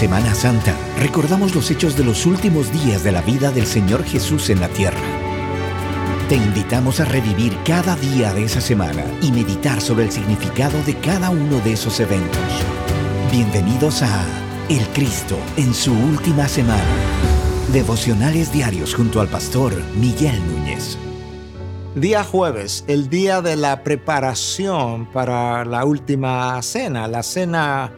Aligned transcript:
Semana 0.00 0.34
Santa 0.34 0.74
recordamos 0.98 1.54
los 1.54 1.70
hechos 1.70 1.94
de 1.94 2.04
los 2.04 2.24
últimos 2.24 2.72
días 2.72 3.04
de 3.04 3.12
la 3.12 3.20
vida 3.20 3.50
del 3.50 3.66
Señor 3.66 4.02
Jesús 4.02 4.48
en 4.48 4.58
la 4.58 4.70
tierra. 4.70 4.96
Te 6.26 6.36
invitamos 6.36 7.00
a 7.00 7.04
revivir 7.04 7.54
cada 7.66 7.96
día 7.96 8.32
de 8.32 8.44
esa 8.44 8.62
semana 8.62 9.04
y 9.20 9.30
meditar 9.30 9.82
sobre 9.82 10.04
el 10.04 10.10
significado 10.10 10.82
de 10.84 10.94
cada 10.94 11.28
uno 11.28 11.60
de 11.60 11.74
esos 11.74 12.00
eventos. 12.00 12.40
Bienvenidos 13.30 14.02
a 14.02 14.24
El 14.70 14.86
Cristo 14.94 15.36
en 15.58 15.74
su 15.74 15.92
última 15.92 16.48
semana. 16.48 16.82
Devocionales 17.70 18.50
diarios 18.50 18.94
junto 18.94 19.20
al 19.20 19.28
pastor 19.28 19.74
Miguel 19.96 20.40
Núñez. 20.50 20.96
Día 21.94 22.24
jueves, 22.24 22.86
el 22.88 23.10
día 23.10 23.42
de 23.42 23.56
la 23.56 23.84
preparación 23.84 25.04
para 25.12 25.66
la 25.66 25.84
última 25.84 26.62
cena, 26.62 27.06
la 27.06 27.22
cena 27.22 27.92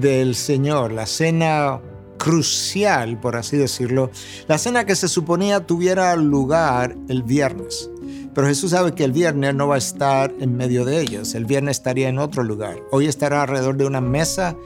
del 0.00 0.34
Señor, 0.34 0.92
la 0.92 1.06
cena 1.06 1.80
crucial, 2.18 3.20
por 3.20 3.36
así 3.36 3.56
decirlo, 3.56 4.10
la 4.48 4.58
cena 4.58 4.84
que 4.84 4.96
se 4.96 5.08
suponía 5.08 5.66
tuviera 5.66 6.14
lugar 6.16 6.96
el 7.08 7.22
viernes. 7.22 7.90
Pero 8.34 8.48
Jesús 8.48 8.72
sabe 8.72 8.92
que 8.92 9.04
el 9.04 9.12
viernes 9.12 9.54
no 9.54 9.68
va 9.68 9.76
a 9.76 9.78
estar 9.78 10.32
en 10.40 10.56
medio 10.56 10.84
de 10.84 11.00
ellos, 11.00 11.34
el 11.34 11.46
viernes 11.46 11.78
estaría 11.78 12.08
en 12.08 12.18
otro 12.18 12.42
lugar. 12.42 12.76
Hoy 12.90 13.06
estará 13.06 13.42
alrededor 13.42 13.76
de 13.76 13.86
una 13.86 14.00
mesa, 14.00 14.56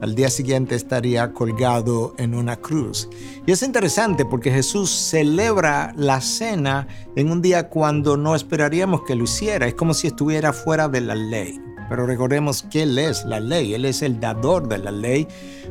al 0.00 0.14
día 0.14 0.30
siguiente 0.30 0.74
estaría 0.74 1.32
colgado 1.32 2.14
en 2.18 2.34
una 2.34 2.56
cruz. 2.56 3.08
Y 3.46 3.52
es 3.52 3.62
interesante 3.62 4.24
porque 4.24 4.52
Jesús 4.52 4.90
celebra 4.90 5.92
la 5.96 6.20
cena 6.20 6.86
en 7.16 7.30
un 7.30 7.42
día 7.42 7.68
cuando 7.68 8.16
no 8.16 8.36
esperaríamos 8.36 9.02
que 9.02 9.14
lo 9.14 9.24
hiciera, 9.24 9.66
es 9.66 9.74
como 9.74 9.94
si 9.94 10.06
estuviera 10.06 10.52
fuera 10.52 10.88
de 10.88 11.00
la 11.00 11.14
ley. 11.14 11.65
Pero 11.88 12.06
recordemos 12.06 12.62
que 12.62 12.82
Él 12.82 12.98
es 12.98 13.24
la 13.24 13.40
ley, 13.40 13.74
Él 13.74 13.84
es 13.84 14.02
el 14.02 14.20
dador 14.20 14.68
de 14.68 14.78
la 14.78 14.90
ley, 14.90 15.28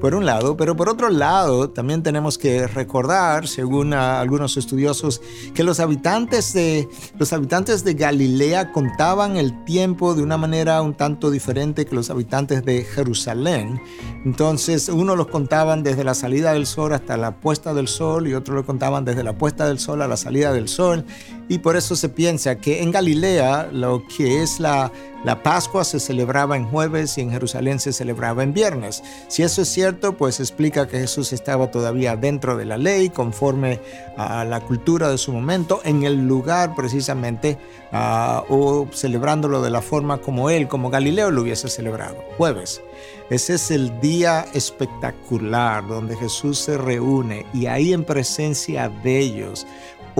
por 0.00 0.14
un 0.14 0.26
lado, 0.26 0.56
pero 0.56 0.76
por 0.76 0.88
otro 0.88 1.08
lado 1.08 1.70
también 1.70 2.02
tenemos 2.02 2.38
que 2.38 2.68
recordar, 2.68 3.48
según 3.48 3.92
algunos 3.94 4.56
estudiosos, 4.56 5.20
que 5.54 5.64
los 5.64 5.80
habitantes, 5.80 6.52
de, 6.52 6.88
los 7.18 7.32
habitantes 7.32 7.82
de 7.82 7.94
Galilea 7.94 8.70
contaban 8.70 9.36
el 9.36 9.64
tiempo 9.64 10.14
de 10.14 10.22
una 10.22 10.36
manera 10.36 10.82
un 10.82 10.94
tanto 10.94 11.30
diferente 11.30 11.84
que 11.84 11.96
los 11.96 12.10
habitantes 12.10 12.64
de 12.64 12.84
Jerusalén. 12.84 13.80
Entonces, 14.24 14.88
uno 14.88 15.16
los 15.16 15.26
contaban 15.26 15.82
desde 15.82 16.04
la 16.04 16.14
salida 16.14 16.52
del 16.52 16.66
sol 16.66 16.92
hasta 16.92 17.16
la 17.16 17.40
puesta 17.40 17.74
del 17.74 17.88
sol 17.88 18.28
y 18.28 18.34
otros 18.34 18.54
lo 18.54 18.66
contaban 18.66 19.04
desde 19.04 19.24
la 19.24 19.36
puesta 19.36 19.66
del 19.66 19.80
sol 19.80 20.02
a 20.02 20.08
la 20.08 20.16
salida 20.16 20.52
del 20.52 20.68
sol. 20.68 21.04
Y 21.48 21.58
por 21.58 21.76
eso 21.76 21.96
se 21.96 22.08
piensa 22.08 22.56
que 22.58 22.82
en 22.82 22.92
Galilea 22.92 23.70
lo 23.72 24.02
que 24.16 24.42
es 24.42 24.60
la, 24.60 24.92
la 25.24 25.42
Pascua 25.42 25.82
se 25.82 25.97
celebraba 26.00 26.56
en 26.56 26.66
jueves 26.66 27.18
y 27.18 27.22
en 27.22 27.30
Jerusalén 27.30 27.78
se 27.78 27.92
celebraba 27.92 28.42
en 28.42 28.52
viernes. 28.52 29.02
Si 29.28 29.42
eso 29.42 29.62
es 29.62 29.68
cierto, 29.68 30.16
pues 30.16 30.40
explica 30.40 30.88
que 30.88 30.98
Jesús 30.98 31.32
estaba 31.32 31.70
todavía 31.70 32.16
dentro 32.16 32.56
de 32.56 32.64
la 32.64 32.76
ley, 32.76 33.10
conforme 33.10 33.80
a 34.16 34.44
la 34.44 34.60
cultura 34.60 35.10
de 35.10 35.18
su 35.18 35.32
momento, 35.32 35.80
en 35.84 36.02
el 36.02 36.26
lugar 36.26 36.74
precisamente, 36.74 37.58
uh, 37.92 38.52
o 38.52 38.88
celebrándolo 38.92 39.62
de 39.62 39.70
la 39.70 39.82
forma 39.82 40.18
como 40.18 40.50
él, 40.50 40.68
como 40.68 40.90
Galileo 40.90 41.30
lo 41.30 41.42
hubiese 41.42 41.68
celebrado, 41.68 42.16
jueves. 42.36 42.82
Ese 43.30 43.54
es 43.54 43.70
el 43.70 44.00
día 44.00 44.46
espectacular 44.54 45.86
donde 45.86 46.16
Jesús 46.16 46.58
se 46.58 46.78
reúne 46.78 47.46
y 47.52 47.66
ahí 47.66 47.92
en 47.92 48.04
presencia 48.04 48.88
de 48.88 49.18
ellos 49.18 49.66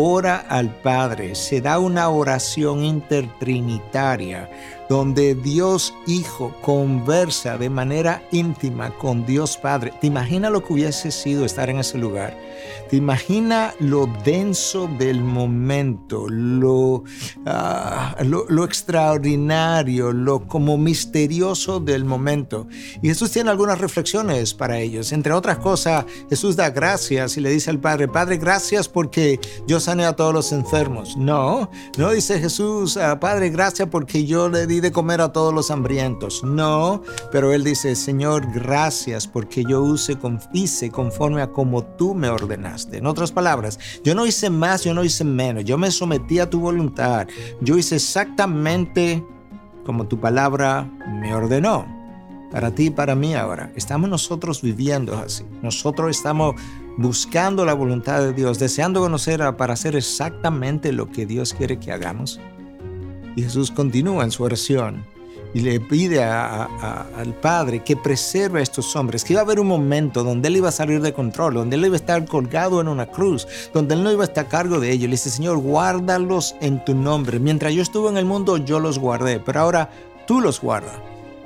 ora 0.00 0.36
al 0.48 0.72
Padre, 0.76 1.34
se 1.34 1.60
da 1.60 1.80
una 1.80 2.08
oración 2.08 2.84
intertrinitaria 2.84 4.48
donde 4.88 5.34
Dios 5.34 5.94
Hijo 6.06 6.54
conversa 6.62 7.58
de 7.58 7.68
manera 7.70 8.22
íntima 8.32 8.90
con 8.96 9.26
Dios 9.26 9.56
Padre. 9.56 9.92
¿Te 10.00 10.06
imaginas 10.06 10.50
lo 10.50 10.64
que 10.64 10.72
hubiese 10.72 11.10
sido 11.10 11.44
estar 11.44 11.68
en 11.68 11.78
ese 11.78 11.98
lugar? 11.98 12.36
¿Te 12.88 12.96
imaginas 12.96 13.74
lo 13.80 14.08
denso 14.24 14.88
del 14.98 15.22
momento, 15.22 16.26
lo, 16.28 17.04
ah, 17.44 18.16
lo, 18.24 18.64
extraordinario, 18.64 20.12
lo 20.12 20.46
como 20.46 20.78
misterioso 20.78 21.80
del 21.80 22.04
momento? 22.04 22.66
Y 23.02 23.08
Jesús 23.08 23.30
tiene 23.30 23.50
algunas 23.50 23.78
reflexiones 23.78 24.54
para 24.54 24.78
ellos. 24.78 25.12
Entre 25.12 25.32
otras 25.32 25.58
cosas, 25.58 26.06
Jesús 26.30 26.56
da 26.56 26.70
gracias 26.70 27.36
y 27.36 27.40
le 27.40 27.50
dice 27.50 27.70
al 27.70 27.78
Padre, 27.78 28.08
Padre, 28.08 28.38
gracias 28.38 28.88
porque 28.88 29.38
yo 29.66 29.80
sané 29.80 30.06
a 30.06 30.16
todos 30.16 30.32
los 30.32 30.52
enfermos. 30.52 31.16
No, 31.16 31.70
no 31.98 32.12
dice 32.12 32.40
Jesús, 32.40 32.96
ah, 32.96 33.20
Padre, 33.20 33.50
gracias 33.50 33.88
porque 33.90 34.24
yo 34.24 34.48
le 34.48 34.66
di 34.66 34.77
de 34.80 34.92
comer 34.92 35.20
a 35.20 35.32
todos 35.32 35.52
los 35.52 35.70
hambrientos. 35.70 36.42
No, 36.44 37.02
pero 37.30 37.52
él 37.52 37.64
dice, 37.64 37.94
Señor, 37.94 38.52
gracias 38.52 39.26
porque 39.26 39.64
yo 39.64 39.84
hice 40.52 40.90
conforme 40.90 41.42
a 41.42 41.50
como 41.50 41.84
tú 41.84 42.14
me 42.14 42.28
ordenaste. 42.28 42.98
En 42.98 43.06
otras 43.06 43.32
palabras, 43.32 43.78
yo 44.04 44.14
no 44.14 44.26
hice 44.26 44.50
más, 44.50 44.84
yo 44.84 44.94
no 44.94 45.04
hice 45.04 45.24
menos, 45.24 45.64
yo 45.64 45.78
me 45.78 45.90
sometí 45.90 46.38
a 46.38 46.50
tu 46.50 46.60
voluntad. 46.60 47.26
Yo 47.60 47.76
hice 47.76 47.96
exactamente 47.96 49.24
como 49.84 50.06
tu 50.06 50.20
palabra 50.20 50.90
me 51.20 51.34
ordenó. 51.34 51.86
Para 52.50 52.74
ti 52.74 52.86
y 52.86 52.90
para 52.90 53.14
mí 53.14 53.34
ahora. 53.34 53.70
Estamos 53.76 54.08
nosotros 54.08 54.62
viviendo 54.62 55.16
así. 55.16 55.44
Nosotros 55.62 56.10
estamos 56.10 56.54
buscando 56.96 57.64
la 57.64 57.74
voluntad 57.74 58.20
de 58.20 58.32
Dios, 58.32 58.58
deseando 58.58 59.00
conocer 59.00 59.40
para 59.56 59.74
hacer 59.74 59.96
exactamente 59.96 60.92
lo 60.92 61.10
que 61.10 61.26
Dios 61.26 61.54
quiere 61.54 61.78
que 61.78 61.92
hagamos. 61.92 62.40
Y 63.38 63.42
Jesús 63.42 63.70
continúa 63.70 64.24
en 64.24 64.32
su 64.32 64.42
oración 64.42 65.04
y 65.54 65.60
le 65.60 65.78
pide 65.78 66.24
al 66.24 67.34
Padre 67.40 67.84
que 67.84 67.96
preserve 67.96 68.58
a 68.58 68.62
estos 68.64 68.96
hombres, 68.96 69.22
que 69.22 69.34
iba 69.34 69.42
a 69.42 69.44
haber 69.44 69.60
un 69.60 69.68
momento 69.68 70.24
donde 70.24 70.48
Él 70.48 70.56
iba 70.56 70.70
a 70.70 70.72
salir 70.72 71.00
de 71.00 71.12
control, 71.12 71.54
donde 71.54 71.76
Él 71.76 71.86
iba 71.86 71.94
a 71.94 71.98
estar 71.98 72.24
colgado 72.24 72.80
en 72.80 72.88
una 72.88 73.06
cruz, 73.06 73.46
donde 73.72 73.94
Él 73.94 74.02
no 74.02 74.10
iba 74.10 74.24
a 74.24 74.26
estar 74.26 74.46
a 74.46 74.48
cargo 74.48 74.80
de 74.80 74.90
ellos. 74.90 75.04
Le 75.04 75.12
dice, 75.12 75.30
Señor, 75.30 75.58
guárdalos 75.58 76.56
en 76.60 76.84
tu 76.84 76.96
nombre. 76.96 77.38
Mientras 77.38 77.72
yo 77.72 77.80
estuve 77.80 78.08
en 78.08 78.16
el 78.16 78.24
mundo, 78.24 78.56
yo 78.56 78.80
los 78.80 78.98
guardé, 78.98 79.38
pero 79.38 79.60
ahora 79.60 79.88
tú 80.26 80.40
los 80.40 80.60
guardas. 80.60 80.96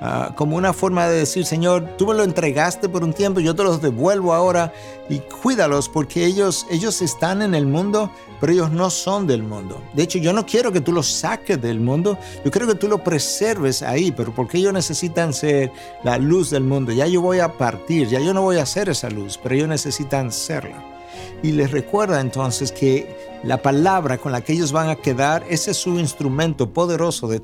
Ah, 0.00 0.32
como 0.36 0.56
una 0.56 0.74
forma 0.74 1.08
de 1.08 1.20
decir, 1.20 1.46
Señor, 1.46 1.96
tú 1.96 2.06
me 2.06 2.14
lo 2.14 2.22
entregaste 2.22 2.86
por 2.88 3.02
un 3.02 3.14
tiempo, 3.14 3.40
yo 3.40 3.54
te 3.54 3.64
los 3.64 3.80
devuelvo 3.80 4.34
ahora 4.34 4.72
y 5.08 5.20
cuídalos 5.20 5.88
porque 5.88 6.26
ellos, 6.26 6.66
ellos 6.70 7.00
están 7.00 7.40
en 7.40 7.54
el 7.54 7.66
mundo, 7.66 8.10
pero 8.38 8.52
ellos 8.52 8.70
no 8.70 8.90
son 8.90 9.26
del 9.26 9.42
mundo. 9.42 9.80
De 9.94 10.02
hecho, 10.02 10.18
yo 10.18 10.34
no 10.34 10.44
quiero 10.44 10.70
que 10.70 10.82
tú 10.82 10.92
los 10.92 11.06
saques 11.06 11.60
del 11.62 11.80
mundo, 11.80 12.18
yo 12.44 12.50
quiero 12.50 12.66
que 12.66 12.74
tú 12.74 12.88
los 12.88 13.00
preserves 13.00 13.82
ahí, 13.82 14.12
pero 14.12 14.34
porque 14.34 14.58
ellos 14.58 14.74
necesitan 14.74 15.32
ser 15.32 15.72
la 16.04 16.18
luz 16.18 16.50
del 16.50 16.64
mundo. 16.64 16.92
Ya 16.92 17.06
yo 17.06 17.22
voy 17.22 17.40
a 17.40 17.52
partir, 17.52 18.08
ya 18.08 18.20
yo 18.20 18.34
no 18.34 18.42
voy 18.42 18.58
a 18.58 18.66
ser 18.66 18.90
esa 18.90 19.08
luz, 19.08 19.40
pero 19.42 19.54
ellos 19.54 19.68
necesitan 19.68 20.30
serla. 20.30 20.95
Y 21.42 21.52
les 21.52 21.70
recuerda 21.70 22.20
entonces 22.20 22.72
que 22.72 23.36
la 23.46 23.62
palabra 23.62 24.18
con 24.18 24.32
la 24.32 24.40
que 24.40 24.52
ellos 24.52 24.72
van 24.72 24.88
a 24.88 24.96
quedar, 24.96 25.44
ese 25.48 25.70
es 25.70 25.76
su 25.76 26.00
instrumento 26.00 26.72
poderoso 26.72 27.28
de, 27.28 27.40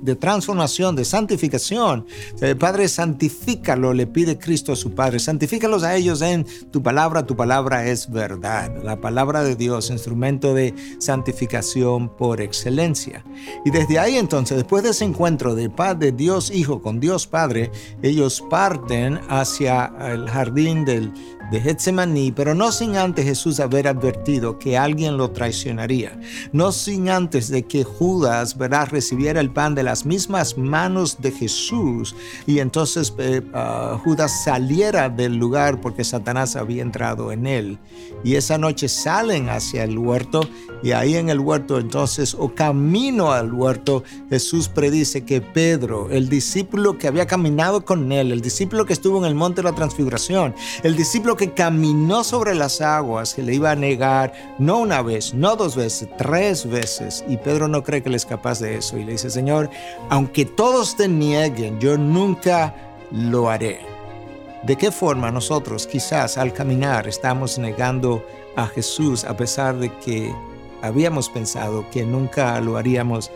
de 0.00 0.16
transformación, 0.16 0.96
de 0.96 1.04
santificación. 1.04 2.06
El 2.40 2.56
Padre, 2.56 2.88
santifícalo, 2.88 3.92
le 3.92 4.06
pide 4.06 4.38
Cristo 4.38 4.72
a 4.72 4.76
su 4.76 4.94
Padre. 4.94 5.18
Santifícalos 5.18 5.82
a 5.82 5.96
ellos 5.96 6.22
en 6.22 6.46
tu 6.70 6.82
palabra, 6.82 7.26
tu 7.26 7.36
palabra 7.36 7.86
es 7.86 8.10
verdad. 8.10 8.72
La 8.82 9.00
palabra 9.00 9.42
de 9.42 9.54
Dios, 9.54 9.90
instrumento 9.90 10.54
de 10.54 10.74
santificación 10.98 12.08
por 12.08 12.40
excelencia. 12.40 13.24
Y 13.64 13.70
desde 13.70 13.98
ahí 13.98 14.16
entonces, 14.16 14.56
después 14.56 14.82
de 14.82 14.90
ese 14.90 15.04
encuentro 15.04 15.54
de 15.54 15.70
de 15.98 16.12
Dios 16.12 16.50
Hijo 16.50 16.80
con 16.80 17.00
Dios 17.00 17.26
Padre, 17.26 17.70
ellos 18.02 18.42
parten 18.48 19.20
hacia 19.28 19.92
el 20.00 20.28
jardín 20.28 20.84
del, 20.84 21.12
de 21.50 21.60
Getsemaní, 21.60 22.32
pero 22.32 22.54
no 22.54 22.72
sin 22.72 22.96
antes 23.04 23.24
Jesús 23.24 23.60
haber 23.60 23.86
advertido 23.86 24.58
que 24.58 24.76
alguien 24.76 25.16
lo 25.16 25.30
traicionaría, 25.30 26.18
no 26.52 26.72
sin 26.72 27.08
antes 27.08 27.48
de 27.48 27.62
que 27.64 27.84
Judas 27.84 28.58
¿verdad? 28.58 28.88
recibiera 28.90 29.40
el 29.40 29.50
pan 29.50 29.74
de 29.74 29.82
las 29.82 30.04
mismas 30.06 30.58
manos 30.58 31.20
de 31.20 31.30
Jesús 31.30 32.16
y 32.46 32.58
entonces 32.58 33.14
eh, 33.18 33.42
ah, 33.52 34.00
Judas 34.02 34.44
saliera 34.44 35.08
del 35.08 35.36
lugar 35.36 35.80
porque 35.80 36.04
Satanás 36.04 36.56
había 36.56 36.82
entrado 36.82 37.32
en 37.32 37.46
él. 37.46 37.78
Y 38.24 38.36
esa 38.36 38.56
noche 38.58 38.88
salen 38.88 39.50
hacia 39.50 39.84
el 39.84 39.98
huerto 39.98 40.40
y 40.82 40.92
ahí 40.92 41.16
en 41.16 41.28
el 41.28 41.40
huerto 41.40 41.78
entonces 41.78 42.34
o 42.38 42.54
camino 42.54 43.32
al 43.32 43.52
huerto 43.52 44.02
Jesús 44.30 44.68
predice 44.68 45.24
que 45.24 45.40
Pedro, 45.40 46.10
el 46.10 46.28
discípulo 46.28 46.98
que 46.98 47.08
había 47.08 47.26
caminado 47.26 47.84
con 47.84 48.12
él, 48.12 48.32
el 48.32 48.40
discípulo 48.40 48.86
que 48.86 48.92
estuvo 48.92 49.18
en 49.18 49.24
el 49.24 49.34
monte 49.34 49.62
de 49.62 49.68
la 49.68 49.74
transfiguración, 49.74 50.54
el 50.82 50.96
discípulo 50.96 51.36
que 51.36 51.52
caminó 51.52 52.24
sobre 52.24 52.54
las 52.54 52.80
aguas, 52.80 52.93
que 53.34 53.42
le 53.42 53.54
iba 53.54 53.70
a 53.70 53.76
negar 53.76 54.32
no 54.58 54.78
una 54.78 55.02
vez, 55.02 55.34
no 55.34 55.56
dos 55.56 55.76
veces, 55.76 56.08
tres 56.16 56.68
veces. 56.68 57.24
Y 57.28 57.36
Pedro 57.36 57.68
no 57.68 57.82
cree 57.82 58.02
que 58.02 58.08
él 58.08 58.14
es 58.14 58.26
capaz 58.26 58.60
de 58.60 58.76
eso. 58.76 58.98
Y 58.98 59.04
le 59.04 59.12
dice, 59.12 59.30
Señor, 59.30 59.70
aunque 60.10 60.44
todos 60.44 60.96
te 60.96 61.08
nieguen, 61.08 61.80
yo 61.80 61.96
nunca 61.96 62.74
lo 63.10 63.48
haré. 63.48 63.80
¿De 64.62 64.76
qué 64.76 64.90
forma 64.90 65.30
nosotros 65.30 65.86
quizás 65.86 66.38
al 66.38 66.52
caminar 66.52 67.06
estamos 67.06 67.58
negando 67.58 68.24
a 68.56 68.66
Jesús 68.66 69.24
a 69.24 69.36
pesar 69.36 69.76
de 69.78 69.90
que 69.98 70.34
habíamos 70.82 71.28
pensado 71.30 71.88
que 71.90 72.04
nunca 72.04 72.60
lo 72.60 72.76
haríamos, 72.76 73.30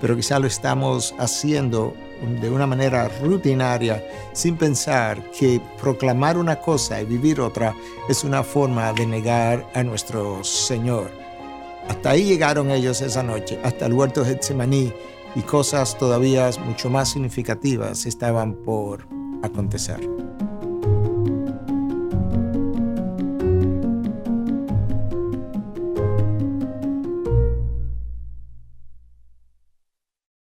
pero 0.00 0.16
quizás 0.16 0.40
lo 0.40 0.46
estamos 0.46 1.14
haciendo 1.18 1.94
de 2.40 2.50
una 2.50 2.66
manera 2.66 3.08
rutinaria, 3.22 4.04
sin 4.32 4.56
pensar 4.56 5.30
que 5.30 5.60
proclamar 5.80 6.36
una 6.36 6.60
cosa 6.60 7.00
y 7.00 7.04
vivir 7.04 7.40
otra 7.40 7.74
es 8.08 8.24
una 8.24 8.42
forma 8.42 8.92
de 8.92 9.06
negar 9.06 9.68
a 9.74 9.82
nuestro 9.82 10.42
Señor. 10.44 11.10
Hasta 11.88 12.10
ahí 12.10 12.24
llegaron 12.24 12.70
ellos 12.70 13.00
esa 13.00 13.22
noche, 13.22 13.58
hasta 13.64 13.86
el 13.86 13.94
huerto 13.94 14.24
Getsemaní, 14.24 14.92
y 15.34 15.42
cosas 15.42 15.96
todavía 15.98 16.50
mucho 16.64 16.90
más 16.90 17.10
significativas 17.10 18.06
estaban 18.06 18.54
por 18.54 19.06
acontecer. 19.42 20.27